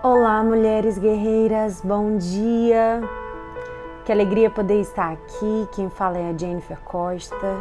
[0.00, 3.00] Olá, mulheres guerreiras, bom dia.
[4.04, 5.68] Que alegria poder estar aqui.
[5.72, 7.56] Quem fala é a Jennifer Costa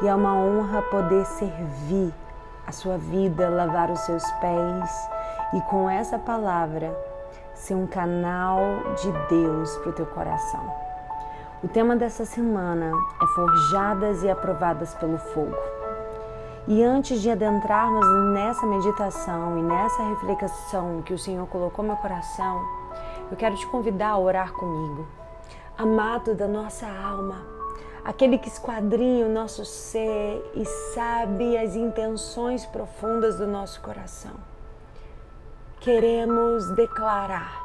[0.00, 2.14] e é uma honra poder servir
[2.64, 5.08] a sua vida, lavar os seus pés
[5.52, 6.96] e com essa palavra
[7.56, 8.60] ser um canal
[9.02, 10.72] de Deus para o teu coração.
[11.60, 15.83] O tema dessa semana é Forjadas e Aprovadas pelo Fogo.
[16.66, 21.98] E antes de adentrarmos nessa meditação e nessa reflexão que o Senhor colocou no meu
[21.98, 22.66] coração,
[23.30, 25.06] eu quero te convidar a orar comigo.
[25.76, 27.42] Amado da nossa alma,
[28.02, 34.32] aquele que esquadrinha o nosso ser e sabe as intenções profundas do nosso coração.
[35.80, 37.62] Queremos declarar,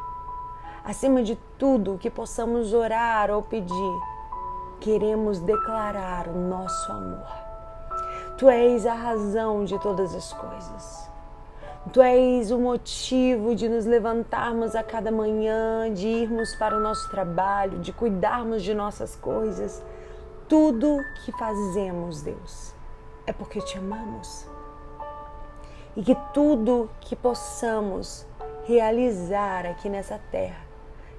[0.84, 4.00] acima de tudo que possamos orar ou pedir,
[4.82, 7.49] queremos declarar o nosso amor
[8.40, 11.12] Tu és a razão de todas as coisas.
[11.92, 17.10] Tu és o motivo de nos levantarmos a cada manhã, de irmos para o nosso
[17.10, 19.84] trabalho, de cuidarmos de nossas coisas.
[20.48, 22.74] Tudo que fazemos, Deus,
[23.28, 24.48] é porque te amamos.
[25.98, 28.26] E que tudo que possamos
[28.66, 30.66] realizar aqui nessa terra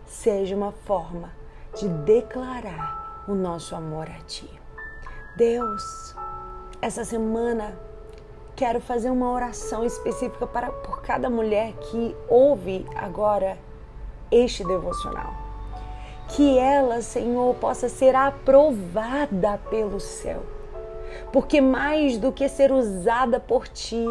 [0.07, 1.31] seja uma forma
[1.79, 4.51] de declarar o nosso amor a Ti.
[5.37, 6.15] Deus,
[6.81, 7.79] essa semana
[8.57, 13.59] quero fazer uma oração específica para por cada mulher que ouve agora
[14.31, 15.33] este devocional.
[16.29, 20.43] Que ela, Senhor, possa ser aprovada pelo céu.
[21.33, 24.05] Porque mais do que ser usada por ti,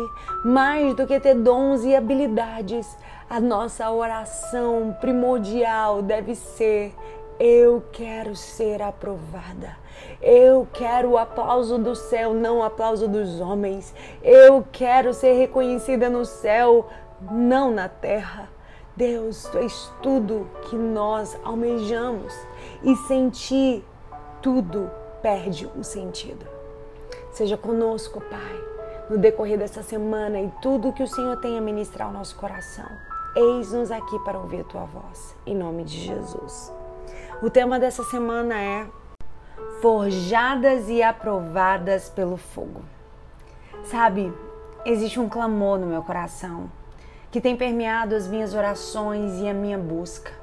[0.43, 2.87] mais do que ter dons e habilidades,
[3.29, 6.93] a nossa oração primordial deve ser:
[7.39, 9.77] eu quero ser aprovada.
[10.21, 13.95] Eu quero o aplauso do céu, não o aplauso dos homens.
[14.21, 16.87] Eu quero ser reconhecida no céu,
[17.31, 18.49] não na terra.
[18.95, 22.33] Deus, tu és tudo que nós almejamos
[22.83, 23.85] e sem ti
[24.41, 26.45] tudo perde o sentido.
[27.31, 28.63] Seja conosco, Pai,
[29.09, 32.89] no decorrer dessa semana e tudo que o Senhor tem a ministrar ao nosso coração.
[33.35, 36.78] Eis-nos aqui para ouvir a tua voz, em nome de Jesus.
[37.41, 38.85] O tema dessa semana é
[39.81, 42.81] Forjadas e aprovadas pelo fogo.
[43.85, 44.33] Sabe,
[44.85, 46.69] existe um clamor no meu coração
[47.31, 50.33] que tem permeado as minhas orações e a minha busca.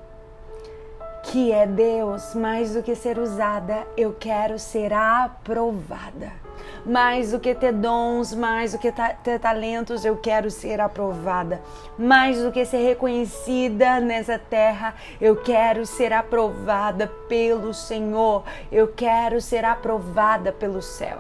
[1.25, 6.46] Que é Deus, mais do que ser usada, eu quero ser aprovada
[6.87, 8.93] mais do que ter dons, mais do que
[9.25, 11.61] ter talentos, eu quero ser aprovada.
[11.99, 18.45] Mais do que ser reconhecida nessa terra, eu quero ser aprovada pelo Senhor.
[18.71, 21.19] Eu quero ser aprovada pelo céu.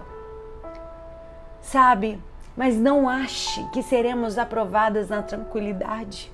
[1.60, 2.22] Sabe?
[2.56, 6.32] Mas não ache que seremos aprovadas na tranquilidade,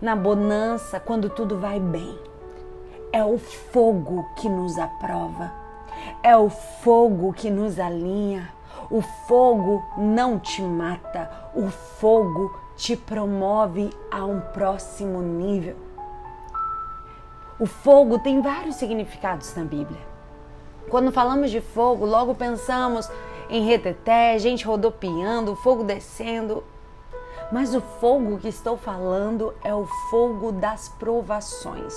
[0.00, 2.16] na bonança, quando tudo vai bem.
[3.12, 5.52] É o fogo que nos aprova.
[6.22, 8.56] É o fogo que nos alinha.
[8.90, 15.76] O fogo não te mata, o fogo te promove a um próximo nível.
[17.58, 20.00] O fogo tem vários significados na Bíblia.
[20.88, 23.10] Quando falamos de fogo, logo pensamos
[23.50, 26.62] em reteté, gente rodopiando, fogo descendo.
[27.50, 31.94] Mas o fogo que estou falando é o fogo das provações.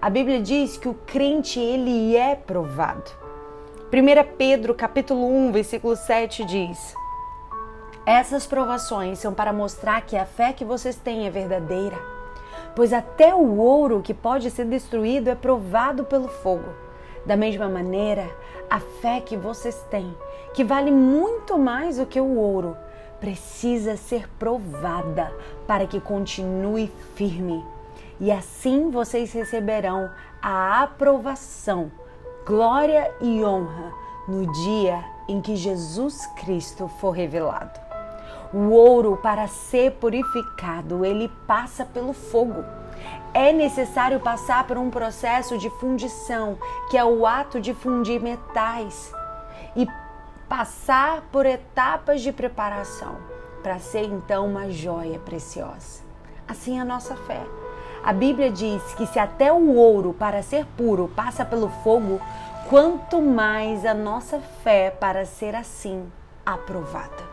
[0.00, 3.21] A Bíblia diz que o crente ele é provado.
[3.94, 6.94] 1 Pedro capítulo 1, versículo 7 diz:
[8.06, 11.98] Essas provações são para mostrar que a fé que vocês têm é verdadeira,
[12.74, 16.70] pois até o ouro que pode ser destruído é provado pelo fogo.
[17.26, 18.34] Da mesma maneira,
[18.70, 20.16] a fé que vocês têm,
[20.54, 22.74] que vale muito mais do que o ouro,
[23.20, 25.30] precisa ser provada
[25.66, 27.62] para que continue firme.
[28.18, 30.10] E assim vocês receberão
[30.40, 31.92] a aprovação
[32.46, 33.92] glória e honra
[34.26, 37.80] no dia em que Jesus Cristo for revelado.
[38.52, 42.64] O ouro, para ser purificado, ele passa pelo fogo.
[43.32, 46.58] É necessário passar por um processo de fundição,
[46.90, 49.12] que é o ato de fundir metais,
[49.74, 49.86] e
[50.48, 53.16] passar por etapas de preparação,
[53.62, 56.02] para ser então uma joia preciosa.
[56.46, 57.40] Assim é a nossa fé.
[58.04, 62.20] A Bíblia diz que se até o ouro para ser puro passa pelo fogo,
[62.68, 66.10] quanto mais a nossa fé para ser assim
[66.44, 67.30] aprovada.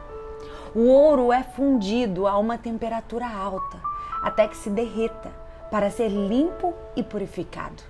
[0.75, 3.79] O ouro é fundido a uma temperatura alta
[4.21, 5.31] até que se derreta
[5.71, 7.81] para ser limpo e purificado.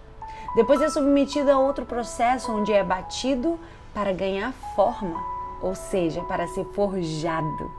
[0.55, 3.59] Depois é submetido a outro processo onde é batido
[3.93, 5.21] para ganhar forma,
[5.61, 7.71] ou seja, para ser forjado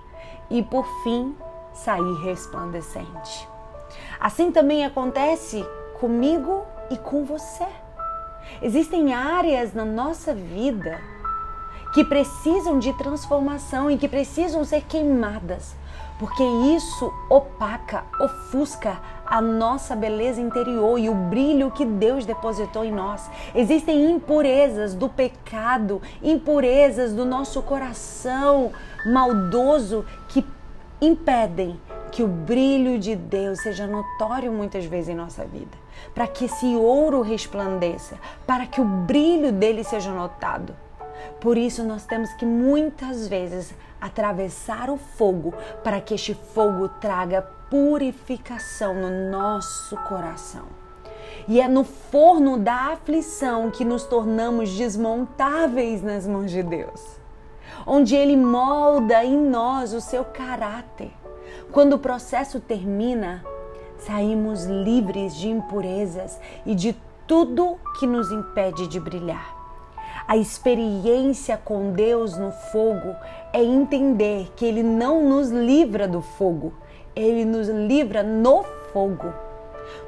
[0.50, 1.34] e por fim
[1.72, 3.48] sair resplandecente.
[4.20, 5.64] Assim também acontece
[5.98, 7.66] comigo e com você.
[8.60, 11.00] Existem áreas na nossa vida
[11.94, 15.74] que precisam de transformação e que precisam ser queimadas,
[16.18, 22.92] porque isso opaca, ofusca a nossa beleza interior e o brilho que Deus depositou em
[22.92, 23.28] nós.
[23.54, 28.70] Existem impurezas do pecado, impurezas do nosso coração
[29.06, 30.44] maldoso que
[31.00, 35.76] impedem que o brilho de Deus seja notório muitas vezes em nossa vida,
[36.14, 40.74] para que esse ouro resplandeça, para que o brilho dele seja notado.
[41.40, 45.54] Por isso nós temos que muitas vezes atravessar o fogo
[45.84, 50.64] para que este fogo traga purificação no nosso coração.
[51.46, 57.18] E é no forno da aflição que nos tornamos desmontáveis nas mãos de Deus,
[57.86, 61.19] onde Ele molda em nós o seu caráter.
[61.72, 63.44] Quando o processo termina,
[63.98, 66.96] saímos livres de impurezas e de
[67.28, 69.56] tudo que nos impede de brilhar.
[70.26, 73.14] A experiência com Deus no fogo
[73.52, 76.72] é entender que Ele não nos livra do fogo,
[77.14, 79.32] Ele nos livra no fogo.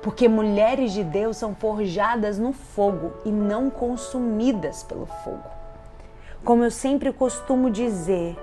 [0.03, 5.49] Porque mulheres de Deus são forjadas no fogo e não consumidas pelo fogo.
[6.45, 8.37] Como eu sempre costumo dizer,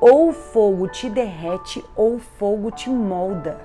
[0.00, 3.60] ou o fogo te derrete ou o fogo te molda.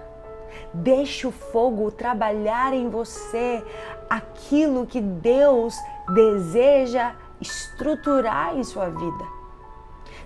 [0.74, 3.64] Deixe o fogo trabalhar em você
[4.10, 5.76] aquilo que Deus
[6.14, 9.36] deseja estruturar em sua vida.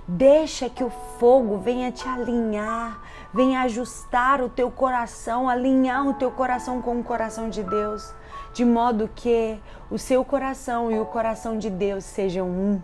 [0.07, 0.89] Deixa que o
[1.19, 2.99] fogo venha te alinhar,
[3.31, 8.11] venha ajustar o teu coração, alinhar o teu coração com o coração de Deus,
[8.51, 9.59] de modo que
[9.91, 12.81] o seu coração e o coração de Deus sejam um.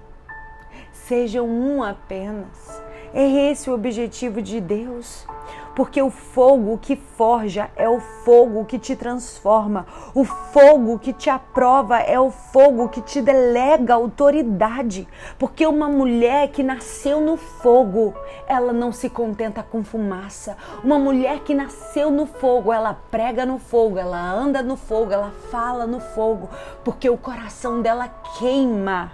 [0.92, 2.85] Sejam um apenas.
[3.18, 5.26] É esse o objetivo de Deus
[5.74, 11.30] porque o fogo que forja é o fogo que te transforma, o fogo que te
[11.30, 15.06] aprova é o fogo que te delega autoridade,
[15.38, 18.14] porque uma mulher que nasceu no fogo,
[18.48, 20.56] ela não se contenta com fumaça.
[20.82, 25.32] Uma mulher que nasceu no fogo, ela prega no fogo, ela anda no fogo, ela
[25.52, 26.50] fala no fogo,
[26.86, 28.08] porque o coração dela
[28.40, 29.12] queima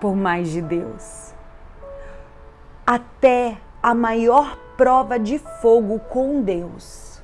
[0.00, 1.34] por mais de Deus.
[2.86, 7.22] Até a maior prova de fogo com Deus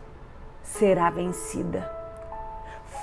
[0.63, 1.91] será vencida.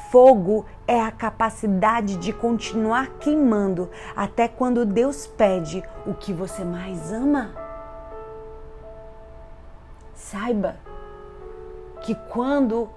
[0.10, 7.14] Fogo é a capacidade de continuar queimando até quando Deus pede o que você mais
[7.14, 7.52] ama.
[10.16, 10.78] Saiba
[12.02, 12.90] que quando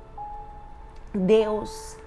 [1.13, 1.99] Deus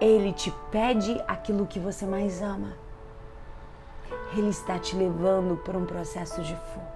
[0.00, 2.79] ele te pede aquilo que você mais ama,
[4.36, 6.86] ele está te levando por um processo de fogo.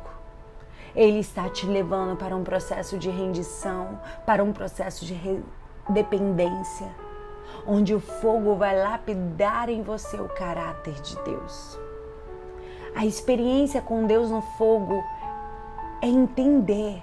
[0.94, 5.42] Ele está te levando para um processo de rendição, para um processo de
[5.88, 6.88] dependência,
[7.66, 11.78] onde o fogo vai lapidar em você o caráter de Deus.
[12.94, 15.02] A experiência com Deus no fogo
[16.00, 17.02] é entender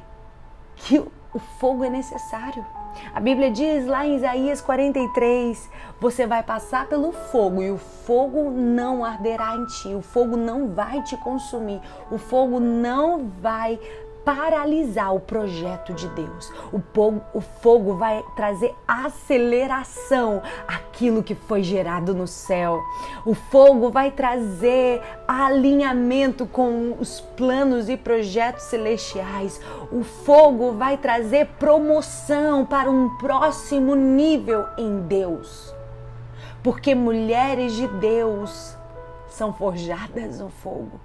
[0.75, 2.65] que o fogo é necessário.
[3.13, 8.51] A Bíblia diz lá em Isaías 43: você vai passar pelo fogo e o fogo
[8.51, 13.79] não arderá em ti, o fogo não vai te consumir, o fogo não vai
[14.23, 16.51] paralisar o projeto de Deus.
[16.71, 22.81] O fogo, o fogo vai trazer aceleração àquilo que foi gerado no céu.
[23.25, 29.59] O fogo vai trazer alinhamento com os planos e projetos celestiais.
[29.91, 35.73] O fogo vai trazer promoção para um próximo nível em Deus.
[36.63, 38.77] Porque mulheres de Deus
[39.27, 40.99] são forjadas no fogo.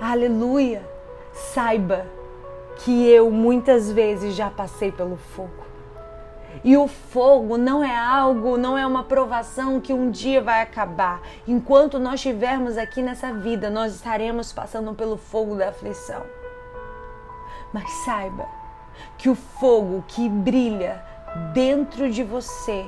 [0.00, 0.97] Aleluia!
[1.38, 2.06] Saiba
[2.78, 5.66] que eu muitas vezes já passei pelo fogo.
[6.64, 11.20] E o fogo não é algo, não é uma provação que um dia vai acabar.
[11.46, 16.22] Enquanto nós estivermos aqui nessa vida, nós estaremos passando pelo fogo da aflição.
[17.72, 18.46] Mas saiba
[19.16, 21.02] que o fogo que brilha
[21.52, 22.84] dentro de você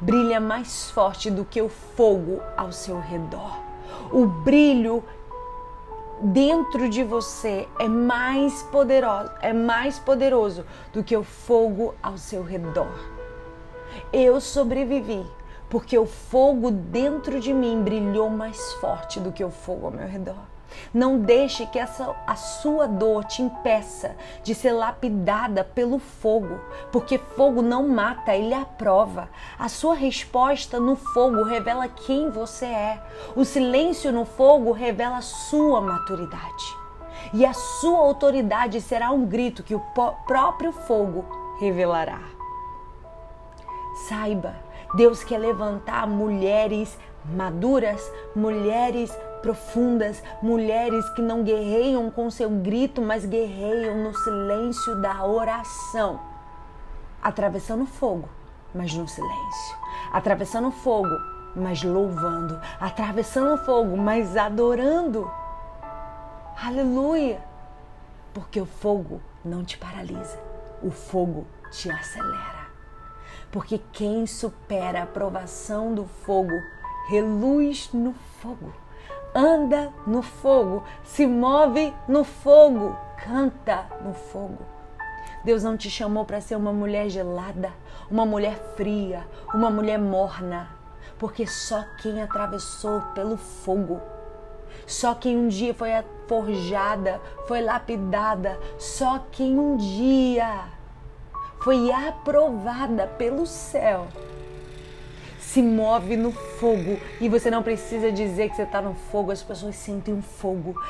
[0.00, 3.58] brilha mais forte do que o fogo ao seu redor.
[4.12, 5.04] O brilho
[6.20, 12.42] dentro de você é mais poderoso, é mais poderoso do que o fogo ao seu
[12.42, 12.92] redor.
[14.12, 15.24] Eu sobrevivi
[15.68, 20.06] porque o fogo dentro de mim brilhou mais forte do que o fogo ao meu
[20.06, 20.44] redor.
[20.92, 26.60] Não deixe que essa, a sua dor te impeça de ser lapidada pelo fogo,
[26.90, 29.28] porque fogo não mata, ele aprova.
[29.58, 33.02] A sua resposta no fogo revela quem você é.
[33.36, 36.80] O silêncio no fogo revela a sua maturidade.
[37.32, 39.82] E a sua autoridade será um grito que o
[40.26, 41.24] próprio fogo
[41.60, 42.20] revelará.
[44.08, 44.56] Saiba,
[44.94, 53.24] Deus quer levantar mulheres maduras, mulheres profundas, mulheres que não guerreiam com seu grito, mas
[53.24, 56.20] guerreiam no silêncio da oração,
[57.22, 58.28] atravessando fogo,
[58.74, 59.76] mas no silêncio,
[60.12, 61.14] atravessando fogo,
[61.54, 65.30] mas louvando, atravessando fogo, mas adorando.
[66.62, 67.42] Aleluia!
[68.32, 70.38] Porque o fogo não te paralisa,
[70.82, 72.60] o fogo te acelera.
[73.50, 76.54] Porque quem supera a provação do fogo
[77.08, 78.72] reluz no fogo,
[79.34, 84.58] anda no fogo, se move no fogo, canta no fogo.
[85.44, 87.72] Deus não te chamou para ser uma mulher gelada,
[88.10, 90.68] uma mulher fria, uma mulher morna,
[91.18, 94.00] porque só quem atravessou pelo fogo,
[94.86, 95.90] só quem um dia foi
[96.26, 100.64] forjada, foi lapidada, só quem um dia
[101.62, 104.06] foi aprovada pelo céu
[105.52, 109.42] se move no fogo e você não precisa dizer que você está no fogo, as
[109.42, 110.80] pessoas sentem um fogo,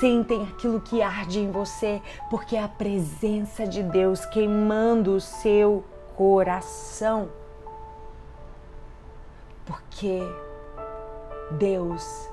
[0.00, 5.84] sentem aquilo que arde em você, porque é a presença de Deus queimando o seu
[6.16, 7.28] coração.
[9.66, 10.22] Porque
[11.50, 12.30] Deus,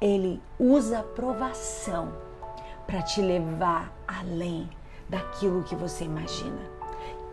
[0.00, 2.14] Ele usa a provação
[2.86, 4.70] para te levar além
[5.06, 6.79] daquilo que você imagina.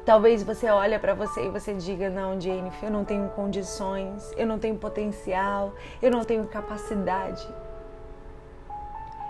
[0.08, 4.48] Talvez você olhe para você e você diga: "Não, Jennifer, eu não tenho condições, eu
[4.48, 7.46] não tenho potencial, eu não tenho capacidade".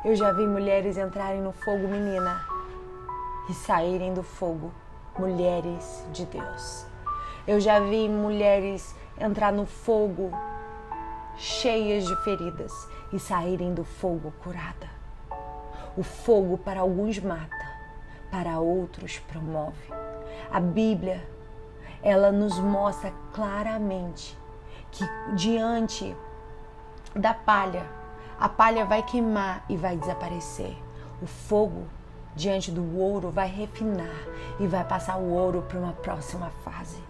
[0.05, 2.45] Eu já vi mulheres entrarem no fogo, menina,
[3.49, 4.71] e saírem do fogo,
[5.17, 6.85] mulheres de Deus.
[7.47, 10.29] Eu já vi mulheres entrar no fogo
[11.37, 12.71] cheias de feridas
[13.11, 14.87] e saírem do fogo curada.
[15.97, 17.65] O fogo para alguns mata,
[18.29, 20.06] para outros promove.
[20.51, 21.27] A Bíblia,
[22.01, 24.37] ela nos mostra claramente
[24.91, 26.15] que diante
[27.15, 27.85] da palha,
[28.39, 30.77] a palha vai queimar e vai desaparecer.
[31.21, 31.85] O fogo
[32.35, 34.27] diante do ouro vai refinar
[34.59, 37.01] e vai passar o ouro para uma próxima fase.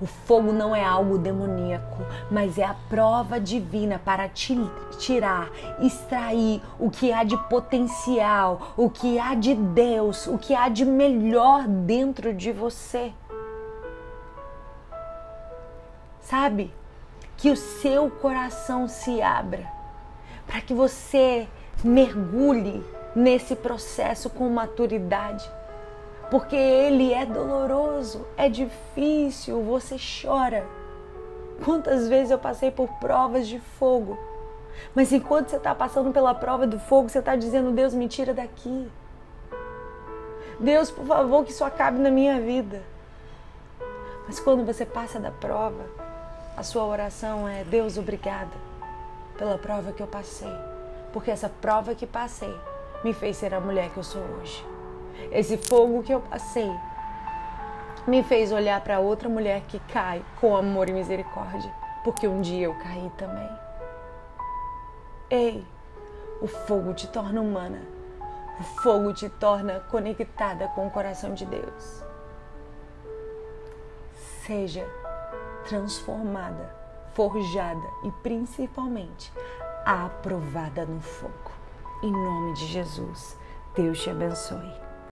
[0.00, 4.58] O fogo não é algo demoníaco, mas é a prova divina para te
[4.98, 10.68] tirar, extrair o que há de potencial, o que há de Deus, o que há
[10.68, 13.12] de melhor dentro de você.
[16.20, 16.72] Sabe?
[17.36, 19.66] Que o seu coração se abra
[20.46, 21.48] para que você
[21.82, 25.50] mergulhe nesse processo com maturidade
[26.30, 30.64] porque ele é doloroso, é difícil, você chora.
[31.64, 34.16] Quantas vezes eu passei por provas de fogo,
[34.94, 38.32] mas enquanto você está passando pela prova do fogo, você está dizendo: Deus, me tira
[38.32, 38.90] daqui.
[40.58, 42.82] Deus, por favor, que isso acabe na minha vida.
[44.26, 45.84] Mas quando você passa da prova,
[46.56, 48.56] a sua oração é: Deus, obrigada
[49.36, 50.54] pela prova que eu passei,
[51.12, 52.54] porque essa prova que passei
[53.02, 54.64] me fez ser a mulher que eu sou hoje.
[55.30, 56.70] Esse fogo que eu passei
[58.06, 62.66] me fez olhar para outra mulher que cai com amor e misericórdia, porque um dia
[62.66, 63.48] eu caí também.
[65.28, 65.64] Ei,
[66.40, 67.82] o fogo te torna humana.
[68.58, 72.02] O fogo te torna conectada com o coração de Deus.
[74.44, 74.86] Seja
[75.68, 76.74] transformada,
[77.14, 79.32] forjada e principalmente
[79.84, 81.52] aprovada no fogo.
[82.02, 83.36] Em nome de Jesus,
[83.74, 84.89] Deus te abençoe.